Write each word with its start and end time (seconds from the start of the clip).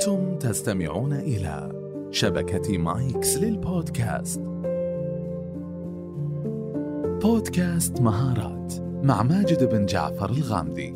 أنتم 0.00 0.38
تستمعون 0.38 1.12
إلى 1.12 1.72
شبكة 2.10 2.78
مايكس 2.78 3.36
للبودكاست. 3.36 4.40
بودكاست 7.22 8.00
مهارات 8.00 8.74
مع 9.04 9.22
ماجد 9.22 9.64
بن 9.64 9.86
جعفر 9.86 10.30
الغامدي. 10.30 10.90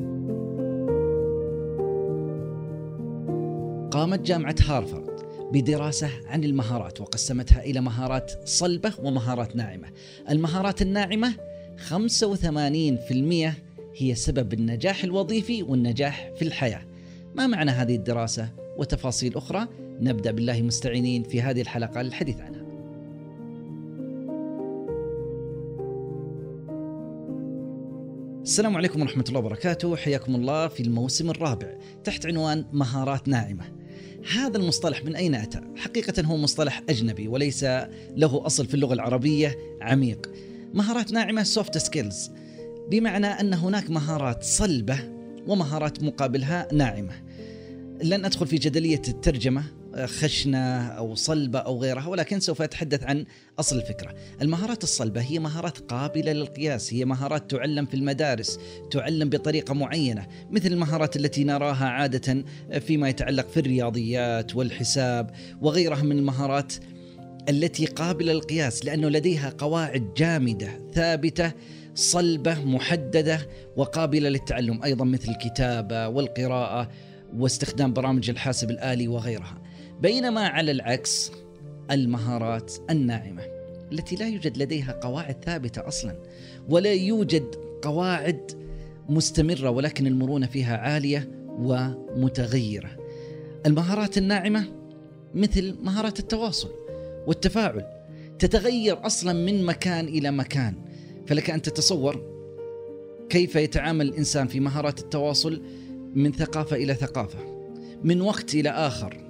قامت 3.90 4.20
جامعة 4.20 4.54
هارفارد 4.66 5.20
بدراسة 5.52 6.10
عن 6.26 6.44
المهارات 6.44 7.00
وقسمتها 7.00 7.62
إلى 7.62 7.80
مهارات 7.80 8.32
صلبة 8.44 8.92
ومهارات 9.02 9.56
ناعمة. 9.56 9.88
المهارات 10.30 10.82
الناعمة 10.82 11.34
85% 11.76 13.52
هي 13.96 14.14
سبب 14.14 14.52
النجاح 14.52 15.04
الوظيفي 15.04 15.62
والنجاح 15.62 16.30
في 16.36 16.42
الحياة. 16.42 16.82
ما 17.34 17.46
معنى 17.46 17.70
هذه 17.70 17.96
الدراسة؟ 17.96 18.63
وتفاصيل 18.76 19.36
أخرى 19.36 19.68
نبدأ 20.00 20.30
بالله 20.30 20.62
مستعينين 20.62 21.22
في 21.22 21.42
هذه 21.42 21.60
الحلقة 21.60 22.02
للحديث 22.02 22.40
عنها. 22.40 22.64
السلام 28.42 28.76
عليكم 28.76 29.00
ورحمة 29.02 29.24
الله 29.28 29.38
وبركاته. 29.38 29.96
حياكم 29.96 30.34
الله 30.34 30.68
في 30.68 30.82
الموسم 30.82 31.30
الرابع. 31.30 31.74
تحت 32.04 32.26
عنوان 32.26 32.64
مهارات 32.72 33.28
ناعمة. 33.28 33.64
هذا 34.34 34.56
المصطلح 34.56 35.04
من 35.04 35.16
أين 35.16 35.34
أتى؟ 35.34 35.60
حقيقة 35.76 36.22
هو 36.22 36.36
مصطلح 36.36 36.82
أجنبي 36.88 37.28
وليس 37.28 37.64
له 38.16 38.46
أصل 38.46 38.66
في 38.66 38.74
اللغة 38.74 38.94
العربية 38.94 39.58
عميق. 39.80 40.30
مهارات 40.74 41.12
ناعمة 41.12 41.44
soft 41.44 41.78
skills. 41.78 42.30
بمعنى 42.90 43.26
أن 43.26 43.54
هناك 43.54 43.90
مهارات 43.90 44.42
صلبة 44.42 44.98
ومهارات 45.46 46.02
مقابلها 46.02 46.68
ناعمة. 46.72 47.23
لن 48.02 48.24
أدخل 48.24 48.46
في 48.46 48.56
جدلية 48.56 49.02
الترجمة 49.08 49.64
خشنة 50.04 50.86
أو 50.86 51.14
صلبة 51.14 51.58
أو 51.58 51.82
غيرها 51.82 52.06
ولكن 52.06 52.40
سوف 52.40 52.62
أتحدث 52.62 53.04
عن 53.04 53.24
أصل 53.58 53.76
الفكرة. 53.76 54.14
المهارات 54.42 54.82
الصلبة 54.82 55.20
هي 55.20 55.38
مهارات 55.38 55.78
قابلة 55.78 56.32
للقياس 56.32 56.94
هي 56.94 57.04
مهارات 57.04 57.50
تعلم 57.50 57.86
في 57.86 57.94
المدارس 57.94 58.58
تعلم 58.90 59.28
بطريقة 59.28 59.74
معينة 59.74 60.26
مثل 60.50 60.66
المهارات 60.66 61.16
التي 61.16 61.44
نراها 61.44 61.86
عادة 61.86 62.44
فيما 62.80 63.08
يتعلق 63.08 63.48
في 63.48 63.60
الرياضيات 63.60 64.56
والحساب 64.56 65.30
وغيرها 65.62 66.02
من 66.02 66.18
المهارات 66.18 66.72
التي 67.48 67.86
قابلة 67.86 68.32
للقياس 68.32 68.84
لأنه 68.84 69.08
لديها 69.08 69.54
قواعد 69.58 70.14
جامدة 70.16 70.80
ثابتة 70.94 71.52
صلبة 71.94 72.64
محددة 72.64 73.48
وقابلة 73.76 74.28
للتعلم. 74.28 74.82
أيضا 74.84 75.04
مثل 75.04 75.30
الكتابة 75.30 76.08
والقراءة 76.08 76.90
واستخدام 77.36 77.92
برامج 77.92 78.30
الحاسب 78.30 78.70
الآلي 78.70 79.08
وغيرها 79.08 79.62
بينما 80.00 80.48
على 80.48 80.70
العكس 80.70 81.32
المهارات 81.90 82.72
الناعمة 82.90 83.42
التي 83.92 84.16
لا 84.16 84.28
يوجد 84.28 84.58
لديها 84.58 85.00
قواعد 85.02 85.44
ثابتة 85.44 85.88
أصلا 85.88 86.16
ولا 86.68 86.92
يوجد 86.92 87.54
قواعد 87.82 88.50
مستمرة 89.08 89.70
ولكن 89.70 90.06
المرونة 90.06 90.46
فيها 90.46 90.76
عالية 90.76 91.28
ومتغيرة. 91.58 92.90
المهارات 93.66 94.18
الناعمة 94.18 94.64
مثل 95.34 95.76
مهارات 95.82 96.18
التواصل 96.18 96.70
والتفاعل 97.26 97.84
تتغير 98.38 99.06
أصلا 99.06 99.32
من 99.32 99.66
مكان 99.66 100.04
إلى 100.04 100.30
مكان 100.30 100.74
فلك 101.26 101.50
أن 101.50 101.62
تتصور 101.62 102.34
كيف 103.28 103.56
يتعامل 103.56 104.08
الإنسان 104.08 104.46
في 104.46 104.60
مهارات 104.60 104.98
التواصل 105.00 105.62
من 106.14 106.32
ثقافة 106.32 106.76
إلى 106.76 106.94
ثقافة 106.94 107.38
من 108.04 108.20
وقت 108.20 108.54
إلى 108.54 108.70
آخر 108.70 109.24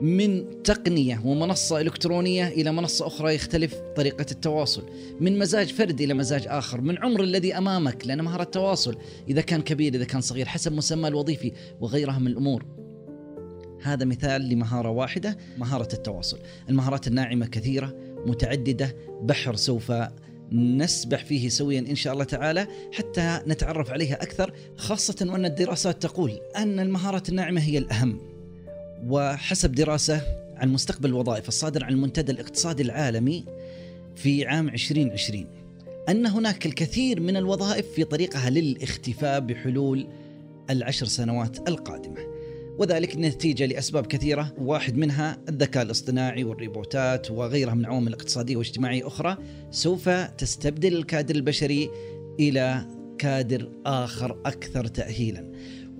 من 0.00 0.62
تقنية 0.62 1.22
ومنصة 1.24 1.80
إلكترونية 1.80 2.48
إلى 2.48 2.72
منصة 2.72 3.06
أخرى 3.06 3.34
يختلف 3.34 3.74
طريقة 3.96 4.26
التواصل، 4.30 4.82
من 5.20 5.38
مزاج 5.38 5.72
فرد 5.72 6.00
إلى 6.00 6.14
مزاج 6.14 6.46
آخر، 6.48 6.80
من 6.80 6.98
عمر 6.98 7.22
الذي 7.22 7.58
أمامك 7.58 8.06
لأن 8.06 8.22
مهارة 8.22 8.42
التواصل 8.42 8.96
إذا 9.28 9.40
كان 9.40 9.62
كبير 9.62 9.94
إذا 9.94 10.04
كان 10.04 10.20
صغير 10.20 10.46
حسب 10.46 10.72
مسمى 10.72 11.08
الوظيفي 11.08 11.52
وغيرها 11.80 12.18
من 12.18 12.26
الأمور. 12.26 12.66
هذا 13.82 14.04
مثال 14.04 14.48
لمهارة 14.48 14.90
واحدة 14.90 15.38
مهارة 15.58 15.88
التواصل، 15.92 16.38
المهارات 16.68 17.06
الناعمة 17.06 17.46
كثيرة 17.46 17.94
متعددة 18.26 18.96
بحر 19.22 19.56
سوف 19.56 19.92
نسبح 20.52 21.24
فيه 21.24 21.48
سويا 21.48 21.80
إن 21.80 21.96
شاء 21.96 22.12
الله 22.12 22.24
تعالى 22.24 22.66
حتى 22.92 23.40
نتعرف 23.46 23.90
عليها 23.90 24.22
أكثر 24.22 24.52
خاصة 24.76 25.26
وأن 25.30 25.44
الدراسات 25.44 26.02
تقول 26.02 26.40
أن 26.56 26.80
المهارات 26.80 27.28
الناعمة 27.28 27.60
هي 27.60 27.78
الأهم. 27.78 28.20
وحسب 29.06 29.72
دراسة 29.72 30.22
عن 30.56 30.68
مستقبل 30.68 31.08
الوظائف 31.08 31.48
الصادر 31.48 31.84
عن 31.84 31.92
المنتدى 31.92 32.32
الاقتصادي 32.32 32.82
العالمي 32.82 33.44
في 34.16 34.46
عام 34.46 34.68
2020 34.68 35.46
أن 36.08 36.26
هناك 36.26 36.66
الكثير 36.66 37.20
من 37.20 37.36
الوظائف 37.36 37.86
في 37.86 38.04
طريقها 38.04 38.50
للاختفاء 38.50 39.40
بحلول 39.40 40.06
العشر 40.70 41.06
سنوات 41.06 41.68
القادمة. 41.68 42.37
وذلك 42.78 43.16
نتيجة 43.16 43.66
لأسباب 43.66 44.06
كثيرة 44.06 44.54
واحد 44.58 44.96
منها 44.96 45.38
الذكاء 45.48 45.82
الاصطناعي 45.82 46.44
والريبوتات 46.44 47.30
وغيرها 47.30 47.74
من 47.74 47.86
عوامل 47.86 48.12
اقتصادية 48.12 48.56
واجتماعية 48.56 49.06
أخرى 49.06 49.36
سوف 49.70 50.08
تستبدل 50.08 50.96
الكادر 50.96 51.34
البشري 51.34 51.90
إلى 52.40 52.86
كادر 53.18 53.72
آخر 53.86 54.40
أكثر 54.46 54.86
تأهيلا. 54.86 55.52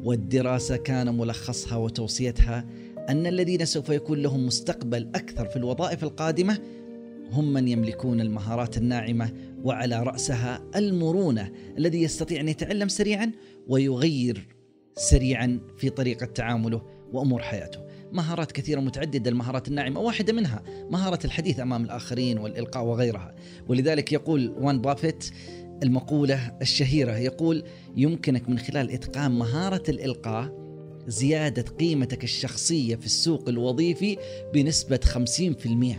والدراسة 0.02 0.76
كان 0.76 1.18
ملخصها 1.18 1.76
وتوصيتها 1.76 2.64
أن 3.08 3.26
الذين 3.26 3.64
سوف 3.64 3.88
يكون 3.88 4.18
لهم 4.18 4.46
مستقبل 4.46 5.10
أكثر 5.14 5.46
في 5.46 5.56
الوظائف 5.56 6.04
القادمة 6.04 6.58
هم 7.32 7.52
من 7.52 7.68
يملكون 7.68 8.20
المهارات 8.20 8.76
الناعمة 8.76 9.32
وعلى 9.64 10.02
رأسها 10.02 10.62
المرونة 10.76 11.52
الذي 11.78 12.02
يستطيع 12.02 12.40
أن 12.40 12.48
يتعلم 12.48 12.88
سريعا 12.88 13.32
ويغير 13.68 14.57
سريعا 14.98 15.60
في 15.76 15.90
طريقة 15.90 16.26
تعامله 16.26 16.82
وأمور 17.12 17.42
حياته. 17.42 17.80
مهارات 18.12 18.52
كثيرة 18.52 18.80
متعددة 18.80 19.30
المهارات 19.30 19.68
الناعمة 19.68 20.00
واحدة 20.00 20.32
منها 20.32 20.62
مهارة 20.90 21.18
الحديث 21.24 21.60
أمام 21.60 21.84
الآخرين 21.84 22.38
والإلقاء 22.38 22.84
وغيرها. 22.84 23.34
ولذلك 23.68 24.12
يقول 24.12 24.54
وان 24.60 24.80
بافيت 24.80 25.30
المقولة 25.82 26.56
الشهيرة 26.62 27.16
يقول 27.16 27.64
يمكنك 27.96 28.48
من 28.48 28.58
خلال 28.58 28.90
إتقان 28.90 29.30
مهارة 29.30 29.82
الإلقاء 29.88 30.68
زيادة 31.06 31.62
قيمتك 31.62 32.24
الشخصية 32.24 32.96
في 32.96 33.06
السوق 33.06 33.48
الوظيفي 33.48 34.16
بنسبة 34.54 35.00
50% 35.04 35.96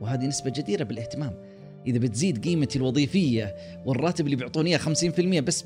وهذه 0.00 0.26
نسبة 0.26 0.50
جديرة 0.50 0.84
بالاهتمام. 0.84 1.47
إذا 1.88 1.98
بتزيد 1.98 2.44
قيمتي 2.44 2.78
الوظيفية 2.78 3.56
والراتب 3.84 4.24
اللي 4.24 4.36
بيعطوني 4.36 4.70
إياه 4.70 4.78
50% 4.78 5.40
بس 5.40 5.64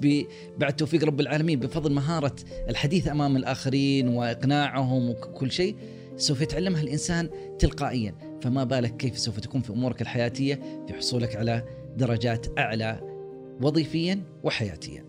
بعد 0.59 0.77
توفيق 0.77 1.05
رب 1.05 1.21
العالمين 1.21 1.61
بفضل 1.61 1.93
مهارة 1.93 2.37
الحديث 2.69 3.09
أمام 3.09 3.37
الآخرين 3.37 4.09
وإقناعهم 4.09 5.11
وكل 5.11 5.53
شيء 5.53 5.77
سوف 6.17 6.41
يتعلمها 6.41 6.83
الإنسان 6.83 7.31
تلقائيا 7.59 8.15
فما 8.43 8.65
بالك 8.65 8.97
كيف 8.97 9.19
سوف 9.19 9.41
تكون 9.41 9.61
في 9.61 9.71
أمورك 9.71 10.03
الحياتية 10.03 10.61
في 10.89 10.95
حصولك 10.95 11.37
على 11.37 11.65
درجات 11.97 12.59
أعلى 12.59 13.01
وظيفيا 13.63 14.23
وحياتيا. 14.43 15.05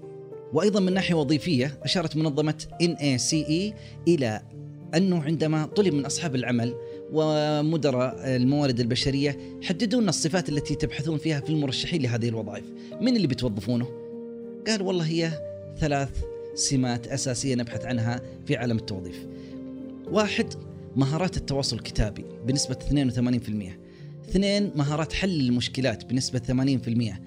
وأيضا 0.53 0.79
من 0.79 0.93
ناحية 0.93 1.15
وظيفية 1.15 1.79
أشارت 1.83 2.15
منظمة 2.15 2.65
NACE 2.83 3.73
إلى 4.07 4.41
أنه 4.95 5.23
عندما 5.23 5.65
طلب 5.65 5.93
من 5.93 6.05
أصحاب 6.05 6.35
العمل 6.35 6.75
ومدراء 7.13 8.35
الموارد 8.35 8.79
البشرية 8.79 9.37
حددوا 9.63 10.01
لنا 10.01 10.09
الصفات 10.09 10.49
التي 10.49 10.75
تبحثون 10.75 11.17
فيها 11.17 11.39
في 11.39 11.49
المرشحين 11.49 12.01
لهذه 12.01 12.29
الوظائف، 12.29 12.65
من 13.01 13.15
اللي 13.15 13.27
بتوظفونه؟ 13.27 13.87
قال 14.67 14.81
والله 14.81 15.05
هي 15.05 15.31
ثلاث 15.79 16.09
سمات 16.55 17.07
أساسية 17.07 17.55
نبحث 17.55 17.85
عنها 17.85 18.21
في 18.45 18.55
عالم 18.55 18.77
التوظيف. 18.77 19.27
واحد 20.11 20.53
مهارات 20.95 21.37
التواصل 21.37 21.75
الكتابي 21.75 22.25
بنسبة 22.45 22.75
82%. 22.75 23.79
اثنين 24.29 24.71
مهارات 24.75 25.13
حل 25.13 25.39
المشكلات 25.39 26.05
بنسبة 26.05 26.39
80%. 26.39 27.21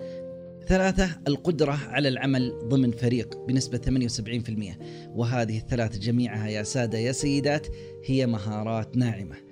ثلاثة 0.69 1.11
القدرة 1.29 1.73
على 1.73 2.09
العمل 2.09 2.53
ضمن 2.69 2.91
فريق 2.91 3.47
بنسبة 3.47 3.79
78% 3.79 4.79
وهذه 5.15 5.59
الثلاث 5.59 5.99
جميعها 5.99 6.49
يا 6.49 6.63
سادة 6.63 6.99
يا 6.99 7.13
سيدات 7.13 7.67
هي 8.05 8.27
مهارات 8.27 8.97
ناعمة 8.97 9.46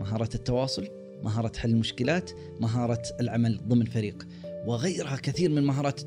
مهارة 0.00 0.28
التواصل 0.34 0.88
مهارة 1.22 1.52
حل 1.56 1.70
المشكلات 1.70 2.30
مهارة 2.60 3.02
العمل 3.20 3.60
ضمن 3.68 3.84
فريق 3.84 4.26
وغيرها 4.66 5.16
كثير 5.16 5.50
من 5.50 5.58
المهارات 5.58 6.00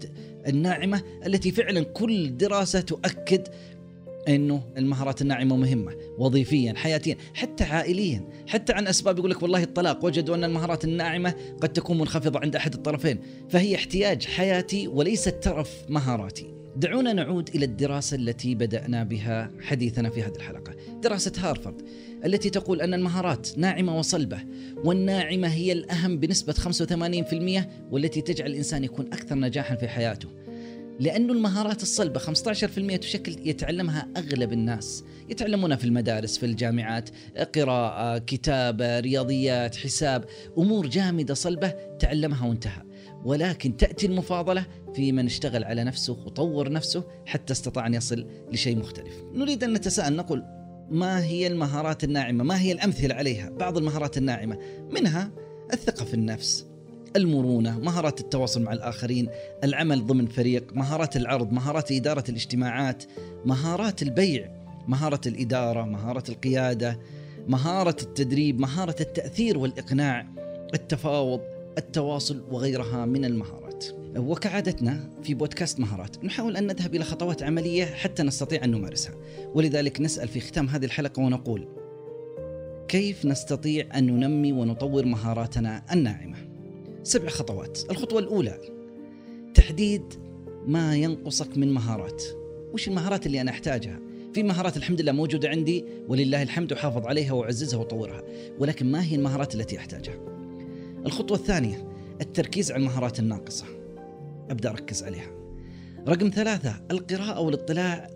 الناعمة 0.47 1.03
التي 1.25 1.51
فعلا 1.51 1.83
كل 1.83 2.37
دراسة 2.37 2.81
تؤكد 2.81 3.47
إنه 4.27 4.63
المهارات 4.77 5.21
الناعمة 5.21 5.55
مهمة 5.55 5.95
وظيفيا 6.17 6.73
حياتيا 6.75 7.17
حتى 7.33 7.63
عائليا 7.63 8.29
حتى 8.47 8.73
عن 8.73 8.87
أسباب 8.87 9.17
يقول 9.19 9.31
لك 9.31 9.43
والله 9.43 9.63
الطلاق 9.63 10.05
وجدوا 10.05 10.35
أن 10.35 10.43
المهارات 10.43 10.83
الناعمة 10.83 11.33
قد 11.61 11.69
تكون 11.69 11.97
منخفضة 11.97 12.39
عند 12.39 12.55
أحد 12.55 12.73
الطرفين 12.73 13.19
فهي 13.49 13.75
احتياج 13.75 14.25
حياتي 14.25 14.87
وليست 14.87 15.43
ترف 15.43 15.85
مهاراتي. 15.89 16.53
دعونا 16.75 17.13
نعود 17.13 17.49
إلى 17.55 17.65
الدراسة 17.65 18.17
التي 18.17 18.55
بدأنا 18.55 19.03
بها 19.03 19.51
حديثنا 19.61 20.09
في 20.09 20.23
هذه 20.23 20.35
الحلقة. 20.35 20.73
دراسة 21.03 21.31
هارفارد 21.37 21.81
التي 22.25 22.49
تقول 22.49 22.81
أن 22.81 22.93
المهارات 22.93 23.57
ناعمة 23.57 23.99
وصلبة 23.99 24.39
والناعمة 24.83 25.47
هي 25.47 25.71
الأهم 25.71 26.19
بنسبة 26.19 26.53
85% 26.53 27.67
والتي 27.91 28.21
تجعل 28.21 28.49
الإنسان 28.49 28.83
يكون 28.83 29.05
أكثر 29.05 29.35
نجاحا 29.35 29.75
في 29.75 29.87
حياته. 29.87 30.29
لأن 30.99 31.29
المهارات 31.29 31.81
الصلبة 31.81 32.19
15% 32.19 32.97
تشكل 32.97 33.47
يتعلمها 33.47 34.07
أغلب 34.17 34.53
الناس. 34.53 35.03
يتعلمونها 35.29 35.77
في 35.77 35.85
المدارس 35.85 36.37
في 36.37 36.45
الجامعات 36.45 37.09
قراءة 37.55 38.17
كتابة 38.17 38.99
رياضيات 38.99 39.75
حساب 39.75 40.25
أمور 40.57 40.87
جامدة 40.87 41.33
صلبة 41.33 41.73
تعلمها 41.99 42.47
وانتهى. 42.47 42.83
ولكن 43.25 43.77
تأتي 43.77 44.05
المفاضلة 44.05 44.65
في 44.95 45.11
من 45.11 45.25
اشتغل 45.25 45.63
على 45.63 45.83
نفسه 45.83 46.13
وطور 46.13 46.71
نفسه 46.71 47.03
حتى 47.25 47.53
استطاع 47.53 47.87
أن 47.87 47.93
يصل 47.93 48.27
لشيء 48.51 48.77
مختلف. 48.77 49.13
نريد 49.33 49.63
أن 49.63 49.73
نتساءل 49.73 50.15
نقول 50.15 50.43
ما 50.91 51.23
هي 51.23 51.47
المهارات 51.47 52.03
الناعمة؟ 52.03 52.43
ما 52.43 52.61
هي 52.61 52.71
الأمثلة 52.71 53.15
عليها؟ 53.15 53.49
بعض 53.49 53.77
المهارات 53.77 54.17
الناعمة. 54.17 54.57
منها 54.91 55.31
الثقة 55.73 56.05
في 56.05 56.13
النفس 56.13 56.65
المرونة 57.15 57.79
مهارات 57.79 58.19
التواصل 58.19 58.61
مع 58.61 58.73
الآخرين 58.73 59.29
العمل 59.63 60.07
ضمن 60.07 60.27
فريق 60.27 60.73
مهارات 60.73 61.17
العرض 61.17 61.51
مهارات 61.51 61.91
إدارة 61.91 62.23
الاجتماعات 62.29 63.03
مهارات 63.45 64.01
البيع 64.01 64.51
مهارة 64.87 65.21
الإدارة 65.27 65.83
مهارة 65.83 66.23
القيادة 66.29 66.99
مهارة 67.47 67.95
التدريب 68.01 68.59
مهارة 68.59 68.95
التأثير 69.01 69.57
والإقناع 69.57 70.27
التفاوض 70.73 71.41
التواصل 71.77 72.43
وغيرها 72.51 73.05
من 73.05 73.25
المهارات. 73.25 73.72
وكعادتنا 74.17 75.09
في 75.23 75.33
بودكاست 75.33 75.79
مهارات 75.79 76.25
نحاول 76.25 76.57
أن 76.57 76.67
نذهب 76.67 76.95
إلى 76.95 77.03
خطوات 77.03 77.43
عملية 77.43 77.85
حتى 77.85 78.23
نستطيع 78.23 78.63
أن 78.63 78.71
نمارسها. 78.71 79.15
ولذلك 79.53 80.01
نسأل 80.01 80.27
في 80.27 80.39
ختام 80.39 80.67
هذه 80.67 80.85
الحلقة 80.85 81.19
ونقول 81.19 81.67
كيف 82.87 83.25
نستطيع 83.25 83.97
أن 83.97 84.05
ننمي 84.05 84.53
ونطور 84.53 85.05
مهاراتنا 85.05 85.83
الناعمة؟ 85.91 86.37
سبع 87.03 87.29
خطوات. 87.29 87.79
الخطوة 87.89 88.19
الأولى 88.19 88.59
تحديد 89.53 90.03
ما 90.67 90.95
ينقصك 90.95 91.57
من 91.57 91.73
مهارات. 91.73 92.23
وش 92.73 92.87
المهارات 92.87 93.25
اللي 93.25 93.41
أنا 93.41 93.51
أحتاجها؟ 93.51 93.99
في 94.33 94.43
مهارات 94.43 94.77
الحمد 94.77 95.01
لله 95.01 95.11
موجودة 95.11 95.49
عندي 95.49 95.85
ولله 96.07 96.41
الحمد 96.43 96.73
أحافظ 96.73 97.05
عليها 97.05 97.33
وأعززها 97.33 97.79
وأطورها 97.79 98.23
ولكن 98.59 98.91
ما 98.91 99.03
هي 99.03 99.15
المهارات 99.15 99.55
التي 99.55 99.77
أحتاجها؟ 99.77 100.15
الخطوة 101.05 101.37
الثانية 101.37 101.92
التركيز 102.21 102.71
على 102.71 102.79
المهارات 102.79 103.19
الناقصة. 103.19 103.65
أبدأ 104.49 104.69
أركز 104.69 105.03
عليها. 105.03 105.31
رقم 106.07 106.29
ثلاثة 106.29 106.81
القراءة 106.91 107.39
والاطلاع 107.39 108.09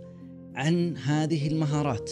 عن 0.55 0.97
هذه 0.97 1.47
المهارات. 1.47 2.11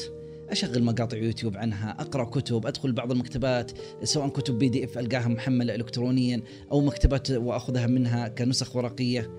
أشغل 0.49 0.83
مقاطع 0.83 1.17
يوتيوب 1.17 1.57
عنها 1.57 1.91
أقرأ 2.01 2.23
كتب 2.23 2.65
أدخل 2.65 2.91
بعض 2.91 3.11
المكتبات 3.11 3.71
سواء 4.03 4.29
كتب 4.29 4.59
PDF 4.59 4.97
ألقاها 4.97 5.27
محملة 5.27 5.75
الكترونيا 5.75 6.41
أو 6.71 6.81
مكتبات 6.81 7.31
وأخذها 7.31 7.87
منها 7.87 8.27
كنسخ 8.27 8.75
ورقية. 8.75 9.29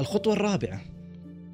الخطوة 0.00 0.32
الرابعة 0.32 0.82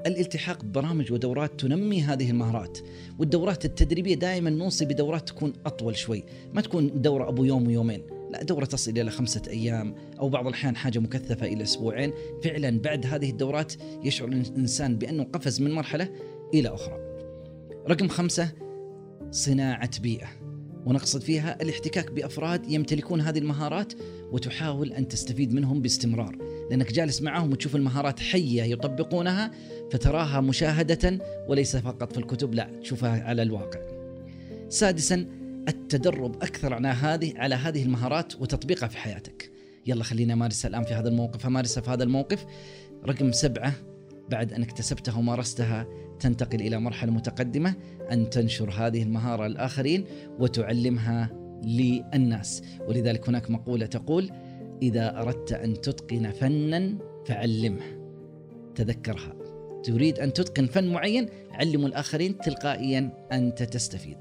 الالتحاق 0.07 0.65
ببرامج 0.65 1.13
ودورات 1.13 1.61
تنمي 1.61 2.03
هذه 2.03 2.31
المهارات. 2.31 2.79
والدورات 3.19 3.65
التدريبية 3.65 4.15
دائما 4.15 4.51
نوصي 4.51 4.85
بدورات 4.85 5.29
تكون 5.29 5.53
أطول 5.67 5.97
شوي 5.97 6.25
ما 6.55 6.61
تكون 6.61 7.03
دورة 7.03 7.29
أبو 7.29 7.45
يوم 7.45 7.67
ويومين. 7.67 8.16
لا 8.31 8.43
دورة 8.43 8.65
تصل 8.65 8.91
إلى 8.91 9.11
خمسة 9.11 9.43
أيام 9.49 9.95
أو 10.21 10.29
بعض 10.29 10.47
الأحيان 10.47 10.77
حاجة 10.77 10.99
مكثفة 10.99 11.47
إلى 11.47 11.63
أسبوعين. 11.63 12.13
فعلا 12.45 12.79
بعد 12.79 13.07
هذه 13.07 13.31
الدورات 13.31 13.73
يشعر 14.05 14.29
الإنسان 14.29 14.97
بأنه 14.97 15.25
قفز 15.25 15.61
من 15.61 15.73
مرحلة 15.73 16.09
إلى 16.55 16.69
أخرى. 16.69 16.99
رقم 17.89 18.09
خمسة 18.09 18.53
صناعة 19.31 20.01
بيئة. 20.01 20.29
ونقصد 20.87 21.21
فيها 21.21 21.63
الاحتكاك 21.63 22.13
بأفراد 22.13 22.71
يمتلكون 22.71 23.21
هذه 23.21 23.39
المهارات 23.39 23.93
وتحاول 24.33 24.93
أن 24.93 25.09
تستفيد 25.09 25.55
منهم 25.55 25.83
باستمرار، 25.83 26.39
لأنك 26.71 26.93
جالس 26.93 27.23
معهم 27.23 27.53
وتشوف 27.53 27.77
المهارات 27.77 28.21
حية 28.21 28.63
يطبقونها 28.63 29.51
فتراها 29.91 30.41
مشاهدة 30.41 31.19
وليس 31.49 31.77
فقط 31.77 32.13
في 32.13 32.19
الكتب 32.19 32.55
لا 32.55 32.71
تشوفها 32.83 33.23
على 33.23 33.43
الواقع. 33.43 33.81
سادسا 34.69 35.27
التدرب 35.69 36.43
أكثر 36.43 36.75
على 36.75 36.89
هذه 36.89 37.33
على 37.37 37.55
هذه 37.55 37.83
المهارات 37.83 38.41
وتطبيقها 38.41 38.87
في 38.87 38.99
حياتك. 38.99 39.53
يلا 39.87 40.05
خليني 40.05 40.33
امارسها 40.33 40.69
الآن 40.69 40.85
في 40.85 40.95
هذا 40.95 41.09
الموقف، 41.09 41.47
أمارسها 41.47 41.81
في 41.81 41.91
هذا 41.91 42.03
الموقف. 42.03 42.47
رقم 43.07 43.33
سبعة 43.33 43.73
بعد 44.29 44.53
ان 44.53 44.63
اكتسبتها 44.63 45.19
ومارستها 45.19 45.87
تنتقل 46.21 46.61
إلى 46.61 46.81
مرحلة 46.81 47.13
متقدمة 47.13 47.75
أن 48.13 48.31
تنشر 48.31 48.71
هذه 48.71 49.03
المهارة 49.03 49.47
للآخرين 49.47 50.05
وتعلمها 50.39 51.31
للناس، 51.65 52.63
ولذلك 52.89 53.29
هناك 53.29 53.51
مقولة 53.51 53.87
تقول: 53.87 54.31
إذا 54.83 55.21
أردت 55.21 55.53
أن 55.53 55.81
تتقن 55.81 56.31
فنا 56.31 56.99
فعلمه. 57.27 57.83
تذكرها. 58.75 59.37
تريد 59.83 60.19
أن 60.19 60.33
تتقن 60.33 60.67
فن 60.67 60.93
معين 60.93 61.29
علموا 61.51 61.89
الآخرين 61.89 62.39
تلقائيا 62.39 63.27
أنت 63.33 63.63
تستفيد. 63.63 64.19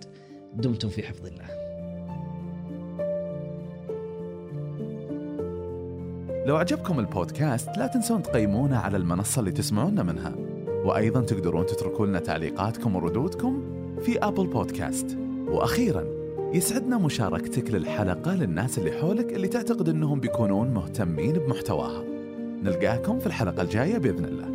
دمتم 0.55 0.89
في 0.89 1.03
حفظ 1.03 1.25
الله. 1.25 1.45
لو 6.45 6.55
عجبكم 6.55 6.99
البودكاست 6.99 7.77
لا 7.77 7.87
تنسون 7.87 8.23
تقيمونا 8.23 8.77
على 8.77 8.97
المنصة 8.97 9.39
اللي 9.39 9.51
تسمعونا 9.51 10.03
منها. 10.03 10.35
وأيضا 10.85 11.21
تقدرون 11.21 11.65
تتركوا 11.65 12.05
لنا 12.05 12.19
تعليقاتكم 12.19 12.95
وردودكم 12.95 13.63
في 14.01 14.19
أبل 14.19 14.47
بودكاست 14.47 15.17
وأخيرا 15.47 16.05
يسعدنا 16.53 16.97
مشاركتك 16.97 17.71
للحلقة 17.71 18.35
للناس 18.35 18.77
اللي 18.77 18.91
حولك 18.91 19.33
اللي 19.33 19.47
تعتقد 19.47 19.89
أنهم 19.89 20.19
بيكونون 20.19 20.67
مهتمين 20.67 21.33
بمحتواها. 21.33 22.03
نلقاكم 22.63 23.19
في 23.19 23.27
الحلقة 23.27 23.61
الجاية 23.61 23.97
بإذن 23.97 24.25
الله. 24.25 24.54